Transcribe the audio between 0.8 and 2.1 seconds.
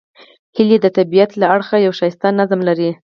د طبیعت له اړخه یو